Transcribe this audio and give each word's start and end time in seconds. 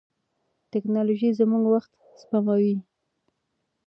ټیکنالوژي 0.71 1.29
زموږ 1.39 1.63
وخت 1.73 1.91
سپموي. 2.21 2.75